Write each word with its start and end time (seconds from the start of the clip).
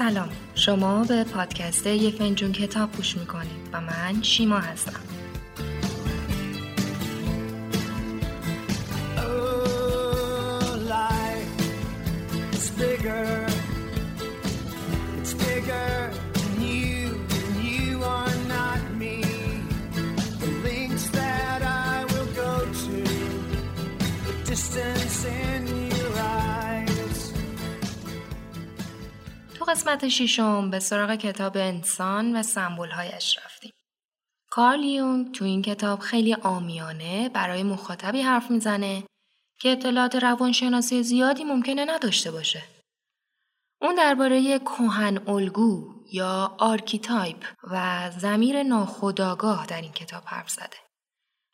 سلام. 0.00 0.28
شما 0.54 1.04
به 1.04 1.24
پادکست 1.24 1.86
یه 1.86 2.10
فنجون 2.10 2.52
کتاب 2.52 2.96
گوش 2.96 3.16
می‌کنید 3.16 3.68
و 3.72 3.80
من 3.80 4.22
شیما 4.22 4.58
هستم. 4.58 5.00
Oh, 9.16 9.20
قسمت 29.70 30.08
ششم 30.08 30.70
به 30.70 30.78
سراغ 30.78 31.14
کتاب 31.14 31.56
انسان 31.56 32.36
و 32.36 32.42
سمبولهایش 32.42 33.38
رفتیم. 33.44 33.72
کارل 34.50 34.84
یونگ 34.84 35.32
تو 35.32 35.44
این 35.44 35.62
کتاب 35.62 35.98
خیلی 35.98 36.34
عامیانه 36.34 37.28
برای 37.28 37.62
مخاطبی 37.62 38.20
حرف 38.20 38.50
می‌زنه 38.50 39.02
که 39.60 39.68
اطلاعات 39.68 40.16
روانشناسی 40.16 41.02
زیادی 41.02 41.44
ممکنه 41.44 41.84
نداشته 41.84 42.30
باشه. 42.30 42.62
اون 43.80 43.94
درباره 43.94 44.58
کهن 44.58 45.28
الگو 45.28 45.94
یا 46.12 46.56
archetype 46.58 47.44
و 47.70 48.10
ضمیر 48.18 48.62
ناخودآگاه 48.62 49.66
در 49.66 49.80
این 49.80 49.92
کتاب 49.92 50.22
حرف 50.26 50.50
زده 50.50 50.76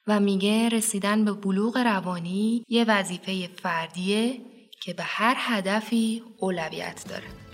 و 0.06 0.20
میگه 0.20 0.68
رسیدن 0.68 1.24
به 1.24 1.32
بلوغ 1.32 1.76
روانی 1.76 2.64
یه 2.68 2.84
وظیفه 2.84 3.48
فردیه 3.62 4.40
که 4.82 4.94
به 4.94 5.02
هر 5.02 5.36
هدفی 5.38 6.22
اولویت 6.38 7.04
داره. 7.08 7.45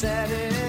said 0.00 0.30
it. 0.30 0.59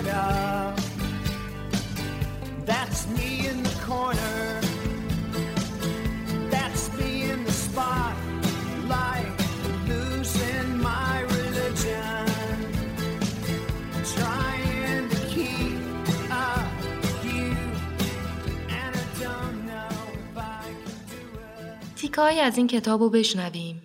It. 22.21 22.31
تیکایی 22.31 22.39
از 22.39 22.57
این 22.57 22.67
کتاب 22.67 23.01
رو 23.01 23.09
بشنویم. 23.09 23.81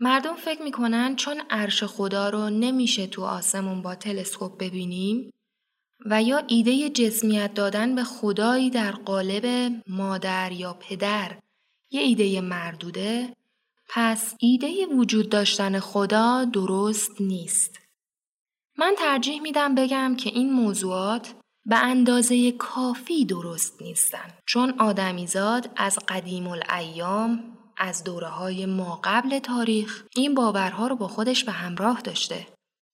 مردم 0.00 0.34
فکر 0.34 0.62
می‌کنن 0.62 1.16
چون 1.16 1.42
عرش 1.50 1.84
خدا 1.84 2.28
رو 2.28 2.50
نمیشه 2.50 3.06
تو 3.06 3.24
آسمون 3.24 3.82
با 3.82 3.94
تلسکوپ 3.94 4.58
ببینیم 4.58 5.32
و 6.06 6.22
یا 6.22 6.42
ایده 6.46 6.90
جسمیت 6.90 7.54
دادن 7.54 7.94
به 7.94 8.04
خدایی 8.04 8.70
در 8.70 8.90
قالب 8.90 9.72
مادر 9.86 10.52
یا 10.52 10.72
پدر 10.72 11.38
یه 11.90 12.00
ایده 12.00 12.40
مردوده 12.40 13.36
پس 13.88 14.34
ایده 14.38 14.86
وجود 14.86 15.28
داشتن 15.28 15.80
خدا 15.80 16.44
درست 16.44 17.20
نیست. 17.20 17.78
من 18.78 18.94
ترجیح 18.98 19.42
میدم 19.42 19.74
بگم 19.74 20.16
که 20.16 20.30
این 20.30 20.52
موضوعات 20.52 21.34
به 21.68 21.76
اندازه 21.76 22.52
کافی 22.52 23.24
درست 23.24 23.82
نیستن 23.82 24.30
چون 24.46 24.80
آدمیزاد 24.80 25.70
از 25.76 25.98
قدیم 26.08 26.46
الایام 26.46 27.58
از 27.76 28.04
دوره 28.04 28.26
های 28.26 28.66
ما 28.66 29.00
قبل 29.04 29.38
تاریخ 29.38 30.04
این 30.16 30.34
باورها 30.34 30.86
رو 30.86 30.96
با 30.96 31.08
خودش 31.08 31.44
به 31.44 31.52
همراه 31.52 32.00
داشته 32.00 32.46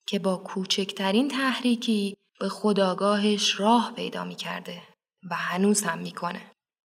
که 0.09 0.19
با 0.19 0.37
کوچکترین 0.37 1.28
تحریکی 1.28 2.16
به 2.41 2.49
خداگاهش 2.49 3.60
راه 3.60 3.93
پیدا 3.97 4.25
می 4.25 4.34
کرده 4.34 4.82
و 5.31 5.34
هنوز 5.34 5.82
هم 5.82 5.99
می‌کنه. 5.99 6.41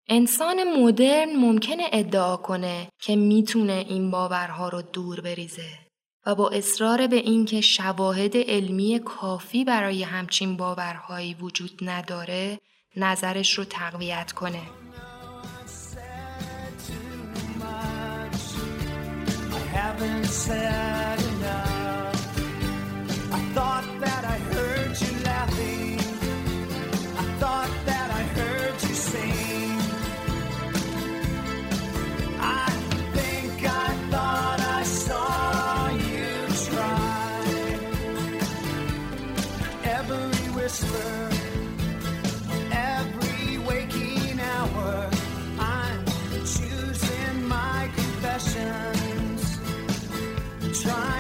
انسان 0.08 0.64
مدرن 0.64 1.36
ممکنه 1.36 1.84
ادعا 1.92 2.38
کنه 2.38 2.90
که 3.02 3.16
می‌تونه 3.16 3.86
این 3.90 4.12
باورها 4.12 4.70
رو 4.70 4.82
دور 4.82 5.22
بریزه 5.22 5.89
و 6.30 6.36
با 6.36 6.50
اصرار 6.50 7.08
به 7.08 7.16
اینکه 7.16 7.62
شواهد 7.62 8.38
علمی 8.38 9.00
کافی 9.00 9.64
برای 9.66 10.04
همچین 10.04 10.58
باورهایی 10.58 11.34
وجود 11.34 11.80
نداره 11.82 12.60
نظرش 12.96 13.54
رو 13.54 13.64
تقویت 13.64 14.32
کنه. 14.32 14.62
haven't 19.74 20.26
said 20.26 20.79
whisper. 40.70 41.30
Every 42.72 43.58
waking 43.58 44.40
hour 44.40 45.10
I'm 45.60 46.06
choosing 46.56 47.48
my 47.48 47.90
confessions. 47.96 49.60
Trying 50.84 51.19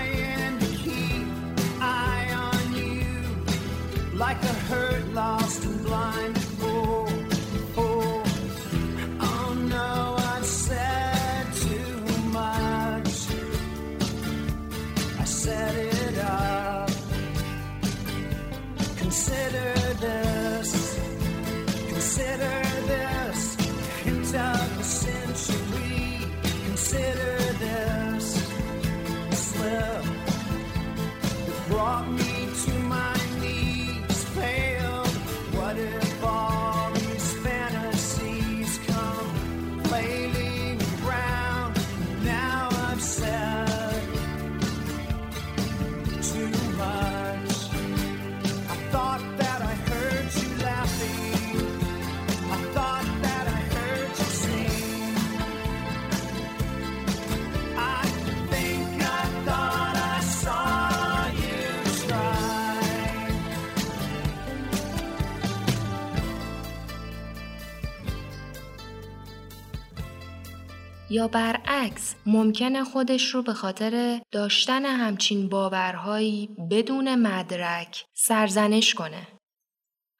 یا 71.11 71.27
برعکس 71.27 72.15
ممکنه 72.25 72.83
خودش 72.83 73.35
رو 73.35 73.41
به 73.41 73.53
خاطر 73.53 74.21
داشتن 74.31 74.85
همچین 74.85 75.49
باورهایی 75.49 76.49
بدون 76.71 77.15
مدرک 77.15 78.05
سرزنش 78.13 78.93
کنه. 78.93 79.27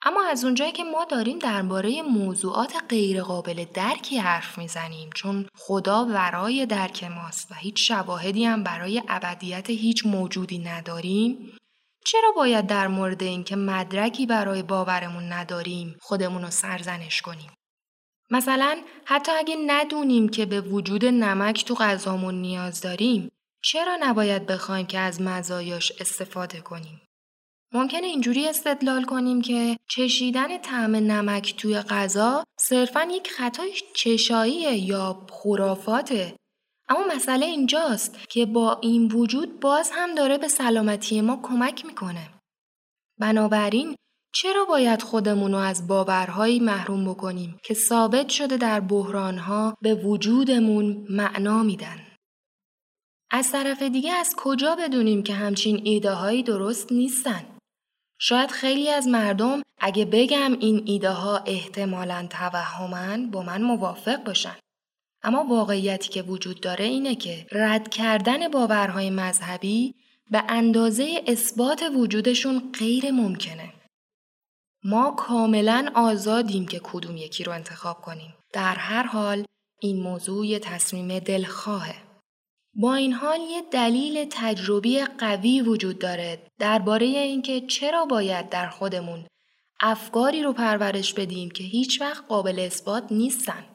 اما 0.06 0.26
از 0.26 0.44
اونجایی 0.44 0.72
که 0.72 0.84
ما 0.84 1.06
داریم 1.06 1.40
درباره 1.40 2.02
موضوعات 2.02 2.74
غیرقابل 2.90 3.66
درکی 3.74 4.18
حرف 4.18 4.58
می‌زنیم 4.58 5.10
چون 5.16 5.48
خدا 5.56 6.06
ورای 6.06 6.66
درک 6.66 7.04
ماست 7.04 7.52
و 7.52 7.56
هیچ 7.56 7.88
شواهدی 7.88 8.46
هم 8.46 8.64
برای 8.64 9.04
ابدیت 9.08 9.70
هیچ 9.70 10.06
موجودی 10.06 10.60
نداریم 10.60 11.58
چرا 12.06 12.32
باید 12.36 12.68
در 12.68 12.88
مورد 12.88 13.24
اینکه 13.24 13.56
مدرکی 13.56 14.26
برای 14.26 14.64
باورمون 14.64 15.34
نداریم 15.34 15.98
خودمون 16.02 16.42
رو 16.42 16.50
سرزنش 16.50 17.22
کنیم 17.22 17.52
مثلا 18.32 18.78
حتی 19.06 19.32
اگه 19.32 19.56
ندونیم 19.68 20.30
که 20.30 20.46
به 20.46 20.62
وجود 20.62 21.06
نمک 21.06 21.66
تو 21.66 21.76
غذامون 21.76 22.36
نیاز 22.36 22.82
داریم 22.82 23.32
چرا 23.64 23.98
نباید 24.00 24.46
بخوایم 24.46 24.86
که 24.86 25.00
از 25.00 25.22
مزایاش 25.22 25.92
استفاده 26.02 26.62
کنیم 26.62 27.02
ممکنه 27.74 28.08
اینجوری 28.08 28.48
استدلال 28.48 29.04
کنیم 29.04 29.42
که 29.42 29.78
چشیدن 29.90 30.58
طعم 30.58 30.96
نمک 30.96 31.56
توی 31.56 31.80
غذا 31.80 32.44
صرفا 32.60 33.04
یک 33.04 33.32
خطای 33.32 33.74
چشاییه 33.96 34.76
یا 34.76 35.28
خرافاته 35.32 36.36
اما 36.90 37.16
مسئله 37.16 37.46
اینجاست 37.46 38.30
که 38.30 38.46
با 38.46 38.80
این 38.82 39.12
وجود 39.12 39.60
باز 39.60 39.92
هم 39.94 40.16
داره 40.16 40.38
به 40.38 40.48
سلامتی 40.48 41.22
ما 41.22 41.40
کمک 41.44 41.86
می‌کنه. 41.86 42.30
بنابراین 43.20 43.96
چرا 44.34 44.66
باید 44.66 45.02
خودمون 45.02 45.52
رو 45.52 45.58
از 45.58 45.88
باورهایی 45.88 46.60
محروم 46.60 47.06
بکنیم 47.06 47.58
که 47.64 47.74
ثابت 47.74 48.30
شده 48.30 48.58
در 48.58 48.80
بحرانها 48.80 49.76
به 49.82 49.96
وجودمون 49.96 51.06
معنا 51.10 51.64
میدن؟ 51.64 52.06
از 53.32 53.52
طرف 53.52 53.82
دیگه 53.82 54.12
از 54.12 54.36
کجا 54.38 54.76
بدونیم 54.76 55.24
که 55.24 55.34
همچین 55.34 55.82
ایده 55.84 56.12
هایی 56.12 56.44
درست 56.44 56.92
نیستن؟ 56.92 57.46
شاید 58.20 58.52
خیلی 58.52 58.90
از 58.90 59.08
مردم 59.08 59.62
اگه 59.80 60.06
بگم 60.06 60.58
این 60.60 60.84
ایده 60.86 61.10
ها 61.10 61.38
احتمالا 61.38 62.28
توهمن 62.30 63.32
با 63.32 63.44
من 63.44 63.62
موافق 63.62 64.24
باشن. 64.24 64.56
اما 65.24 65.44
واقعیتی 65.44 66.10
که 66.10 66.22
وجود 66.22 66.62
داره 66.62 66.86
اینه 66.86 67.16
که 67.16 67.48
رد 67.52 67.90
کردن 67.90 68.48
باورهای 68.48 69.10
مذهبی 69.10 69.96
به 70.32 70.44
اندازه 70.50 71.24
اثبات 71.28 71.84
وجودشون 71.96 72.72
غیر 72.80 73.12
ممکنه. 73.12 73.79
ما 74.84 75.12
کاملا 75.12 75.92
آزادیم 75.96 76.66
که 76.66 76.82
کدوم 76.84 77.18
یکی 77.18 77.44
رو 77.44 77.52
انتخاب 77.52 78.02
کنیم. 78.02 78.34
در 78.54 78.76
هر 78.76 79.04
حال 79.04 79.46
این 79.82 80.02
موضوع 80.04 80.46
یه 80.48 80.60
تصمیم 80.60 81.20
دلخواهه. 81.20 81.96
با 82.74 82.96
این 82.96 83.14
حال 83.14 83.40
یه 83.40 83.62
دلیل 83.72 84.28
تجربی 84.32 85.04
قوی 85.04 85.62
وجود 85.62 86.00
داره 86.00 86.42
درباره 86.60 87.06
اینکه 87.06 87.62
چرا 87.62 88.06
باید 88.06 88.50
در 88.50 88.70
خودمون 88.70 89.26
افکاری 89.82 90.44
رو 90.44 90.54
پرورش 90.54 91.14
بدیم 91.14 91.50
که 91.50 91.64
هیچ 91.64 92.02
وقت 92.02 92.24
قابل 92.28 92.60
اثبات 92.60 93.12
نیستن. 93.12 93.66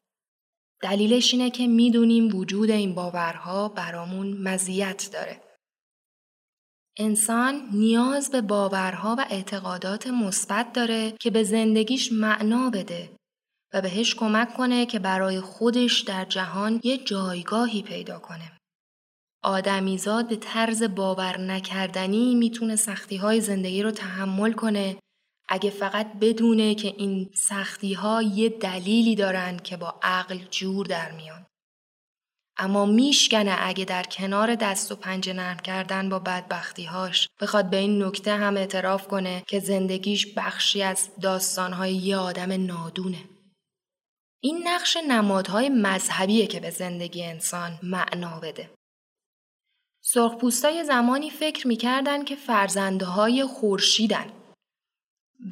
دلیلش 0.83 1.35
اینه 1.35 1.51
که 1.51 1.67
می‌دونیم 1.67 2.37
وجود 2.37 2.71
این 2.71 2.95
باورها 2.95 3.69
برامون 3.69 4.37
مزیت 4.37 5.11
داره. 5.13 5.41
انسان 6.99 7.69
نیاز 7.73 8.31
به 8.31 8.41
باورها 8.41 9.17
و 9.19 9.27
اعتقادات 9.31 10.07
مثبت 10.07 10.73
داره 10.73 11.13
که 11.21 11.31
به 11.31 11.43
زندگیش 11.45 12.13
معنا 12.13 12.71
بده 12.71 13.11
و 13.75 13.81
بهش 13.83 14.15
کمک 14.15 14.55
کنه 14.55 14.87
که 14.87 14.99
برای 14.99 15.41
خودش 15.41 16.01
در 16.01 16.25
جهان 16.25 16.81
یه 16.85 16.99
جایگاهی 16.99 17.83
پیدا 17.83 18.19
کنه. 18.19 18.53
آدمیزاد 19.43 20.29
به 20.29 20.37
طرز 20.37 20.83
باور 20.83 21.41
نکردنی 21.41 22.35
می‌تونه 22.35 22.77
سختی 22.77 23.17
های 23.17 23.41
زندگی 23.41 23.83
رو 23.83 23.91
تحمل 23.91 24.53
کنه 24.53 24.97
اگه 25.49 25.71
فقط 25.71 26.13
بدونه 26.21 26.75
که 26.75 26.89
این 26.89 27.31
سختی 27.35 27.95
ها 27.95 28.23
یه 28.23 28.49
دلیلی 28.49 29.15
دارن 29.15 29.57
که 29.57 29.77
با 29.77 29.95
عقل 30.03 30.39
جور 30.51 30.87
در 30.87 31.13
میان. 31.13 31.47
اما 32.57 32.87
میشکنه 32.87 33.57
اگه 33.61 33.85
در 33.85 34.03
کنار 34.03 34.55
دست 34.55 34.93
و 34.93 34.97
پنجه 34.97 35.33
نرم 35.33 35.57
کردن 35.57 36.09
با 36.09 36.19
بدبختیهاش 36.19 37.29
بخواد 37.41 37.71
به 37.71 37.77
این 37.77 38.03
نکته 38.03 38.37
هم 38.37 38.57
اعتراف 38.57 39.09
کنه 39.09 39.43
که 39.47 39.61
زندگیش 39.61 40.35
بخشی 40.37 40.83
از 40.83 41.11
داستانهای 41.21 41.95
یه 41.95 42.17
آدم 42.17 42.67
نادونه. 42.67 43.25
این 44.41 44.69
نقش 44.69 44.97
نمادهای 45.09 45.69
مذهبیه 45.69 46.47
که 46.47 46.61
به 46.61 46.71
زندگی 46.71 47.25
انسان 47.25 47.79
معنا 47.83 48.41
بده. 48.41 48.71
سرخپوستای 50.03 50.85
زمانی 50.85 51.31
فکر 51.31 51.69
می‌کردن 51.69 52.25
که 52.25 52.37
فرزنده 52.37 53.05
های 53.05 53.45
خورشیدن 53.45 54.27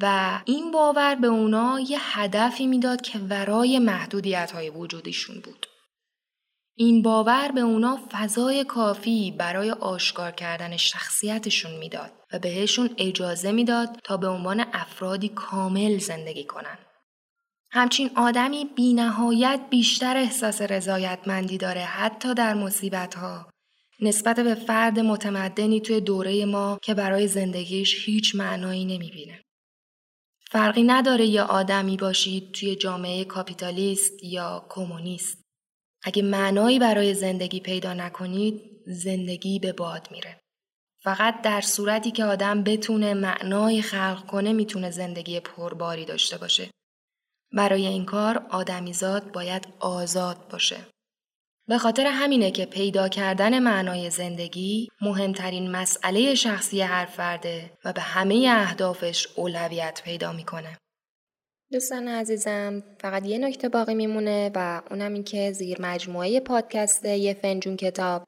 و 0.01 0.39
این 0.45 0.71
باور 0.71 1.15
به 1.15 1.27
اونا 1.27 1.79
یه 1.79 1.97
هدفی 2.01 2.67
می‌داد 2.67 3.01
که 3.01 3.19
ورای 3.19 3.79
محدودیت 3.79 4.51
های 4.51 4.69
وجودیشون 4.69 5.39
بود. 5.39 5.72
این 6.75 7.01
باور 7.01 7.51
به 7.51 7.61
اونا 7.61 7.99
فضای 8.11 8.63
کافی 8.63 9.31
برای 9.31 9.71
آشکار 9.71 10.31
کردن 10.31 10.77
شخصیتشون 10.77 11.75
می‌داد 11.75 12.11
و 12.33 12.39
بهشون 12.39 12.89
اجازه 12.97 13.51
می‌داد 13.51 13.99
تا 14.03 14.17
به 14.17 14.27
عنوان 14.27 14.65
افرادی 14.73 15.29
کامل 15.29 15.97
زندگی 15.97 16.43
کنن. 16.43 16.77
همچین 17.71 18.09
آدمی 18.15 18.65
بی 18.65 18.93
نهایت 18.93 19.59
بیشتر 19.69 20.17
احساس 20.17 20.61
رضایتمندی 20.61 21.57
داره 21.57 21.81
حتی 21.81 22.33
در 22.33 22.53
مصیبت 22.53 23.15
ها 23.15 23.49
نسبت 23.99 24.39
به 24.39 24.55
فرد 24.55 24.99
متمدنی 24.99 25.81
توی 25.81 26.01
دوره 26.01 26.45
ما 26.45 26.79
که 26.81 26.93
برای 26.93 27.27
زندگیش 27.27 28.05
هیچ 28.07 28.35
معنایی 28.35 28.85
نمی‌بینه. 28.85 29.39
فرقی 30.51 30.83
نداره 30.83 31.25
یه 31.25 31.41
آدمی 31.41 31.97
باشید 31.97 32.51
توی 32.51 32.75
جامعه 32.75 33.25
کاپیتالیست 33.25 34.23
یا 34.23 34.65
کمونیست. 34.69 35.42
اگه 36.03 36.21
معنایی 36.23 36.79
برای 36.79 37.13
زندگی 37.13 37.59
پیدا 37.59 37.93
نکنید 37.93 38.61
زندگی 38.87 39.59
به 39.59 39.73
باد 39.73 40.07
میره. 40.11 40.39
فقط 41.03 41.41
در 41.41 41.61
صورتی 41.61 42.11
که 42.11 42.25
آدم 42.25 42.63
بتونه 42.63 43.13
معنای 43.13 43.81
خلق 43.81 44.25
کنه 44.25 44.53
می‌تونه 44.53 44.91
زندگی 44.91 45.39
پرباری 45.39 46.05
داشته 46.05 46.37
باشه. 46.37 46.69
برای 47.51 47.87
این 47.87 48.05
کار 48.05 48.45
آدمیزاد 48.49 49.31
باید 49.31 49.67
آزاد 49.79 50.47
باشه. 50.51 50.77
به 51.67 51.77
خاطر 51.77 52.05
همینه 52.05 52.51
که 52.51 52.65
پیدا 52.65 53.09
کردن 53.09 53.59
معنای 53.59 54.09
زندگی 54.09 54.89
مهمترین 55.01 55.71
مسئله 55.71 56.35
شخصی 56.35 56.81
هر 56.81 57.05
فرده 57.05 57.77
و 57.85 57.93
به 57.93 58.01
همه 58.01 58.55
اهدافش 58.57 59.27
اولویت 59.35 60.01
پیدا 60.05 60.31
می‌کنه. 60.31 60.77
دوستان 61.73 62.07
عزیزم 62.07 62.83
فقط 62.99 63.25
یه 63.25 63.37
نکته 63.37 63.69
باقی 63.69 63.95
میمونه 63.95 64.51
و 64.55 64.81
اونم 64.91 65.13
این 65.13 65.23
که 65.23 65.51
زیر 65.51 65.81
مجموعه 65.81 66.39
پادکست 66.39 67.05
یه 67.05 67.33
فنجون 67.33 67.77
کتاب 67.77 68.23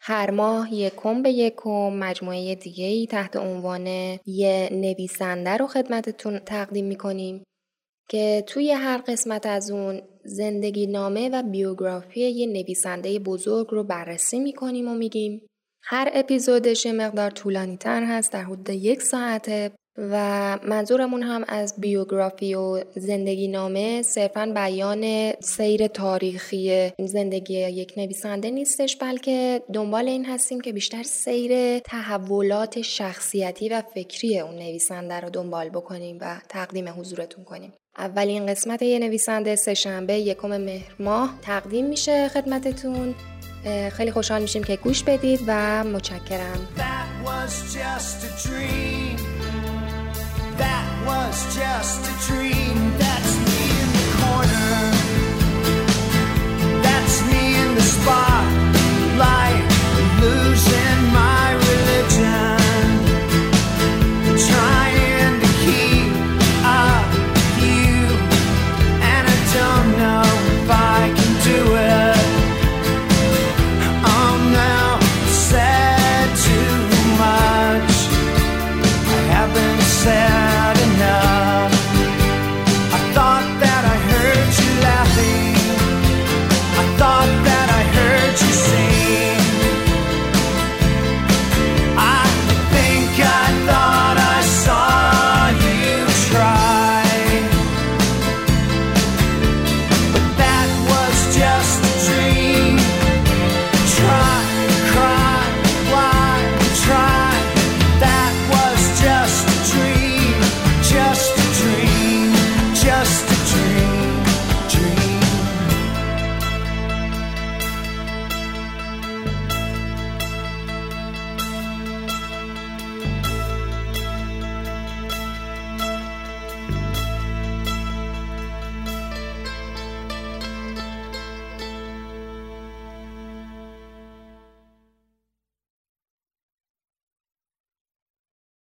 هر 0.00 0.30
ماه 0.30 0.74
یکم 0.74 1.22
به 1.22 1.30
یکم 1.30 1.88
مجموعه 1.88 2.54
دیگه 2.54 2.84
ای 2.84 3.06
تحت 3.06 3.36
عنوان 3.36 3.86
یه 4.26 4.68
نویسنده 4.72 5.56
رو 5.56 5.66
خدمتتون 5.66 6.38
تقدیم 6.38 6.86
می‌کنیم 6.86 7.44
که 8.08 8.44
توی 8.46 8.70
هر 8.72 8.98
قسمت 8.98 9.46
از 9.46 9.70
اون 9.70 10.02
زندگی 10.24 10.86
نامه 10.86 11.28
و 11.28 11.42
بیوگرافی 11.42 12.20
یه 12.20 12.46
نویسنده 12.46 13.18
بزرگ 13.18 13.66
رو 13.70 13.84
بررسی 13.84 14.38
می‌کنیم 14.40 14.88
و 14.88 14.94
میگیم 14.94 15.46
هر 15.82 16.10
اپیزودش 16.14 16.86
مقدار 16.86 17.30
طولانی 17.30 17.76
تر 17.76 18.04
هست 18.04 18.32
در 18.32 18.42
حدود 18.42 18.70
یک 18.70 19.02
ساعته. 19.02 19.70
و 19.98 20.58
منظورمون 20.62 21.22
هم 21.22 21.44
از 21.48 21.74
بیوگرافی 21.78 22.54
و 22.54 22.84
زندگی 22.96 23.48
نامه. 23.48 24.02
صرفا 24.02 24.52
بیان 24.54 25.32
سیر 25.40 25.86
تاریخی 25.86 26.92
زندگی 26.98 27.54
یک 27.54 27.92
نویسنده 27.96 28.50
نیستش 28.50 28.96
بلکه 28.96 29.62
دنبال 29.72 30.08
این 30.08 30.24
هستیم 30.26 30.60
که 30.60 30.72
بیشتر 30.72 31.02
سیر 31.02 31.78
تحولات 31.78 32.82
شخصیتی 32.82 33.68
و 33.68 33.82
فکری 33.94 34.40
اون 34.40 34.54
نویسنده 34.54 35.20
رو 35.20 35.30
دنبال 35.30 35.68
بکنیم 35.68 36.18
و 36.20 36.36
تقدیم 36.48 36.88
حضورتون 36.88 37.44
کنیم. 37.44 37.72
اولین 37.98 38.46
قسمت 38.46 38.82
یه 38.82 38.98
نویسنده 38.98 39.56
سهشنبه 39.56 40.14
یکم 40.14 40.56
مهر 40.56 40.94
ماه 40.98 41.38
تقدیم 41.42 41.86
میشه 41.86 42.28
خدمتتون. 42.28 43.14
خیلی 43.92 44.10
خوشحال 44.10 44.42
میشیم 44.42 44.64
که 44.64 44.76
گوش 44.76 45.02
بدید 45.02 45.40
و 45.46 45.84
متشکرم. 45.84 46.68
it 51.06 51.08
was 51.08 51.54
just 51.54 52.00
a 57.76 57.80
spot. 57.80 58.75